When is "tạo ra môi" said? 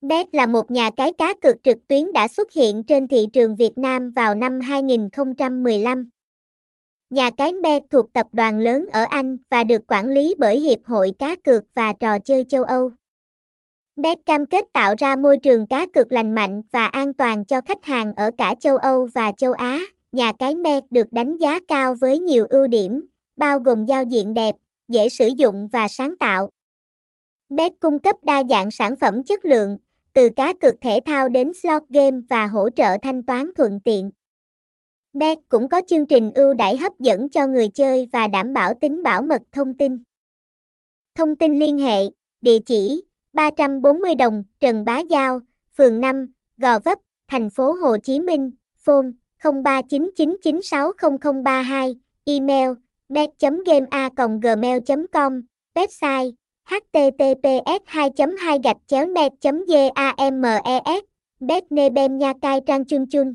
14.72-15.38